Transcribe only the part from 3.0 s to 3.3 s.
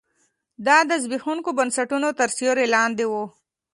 و.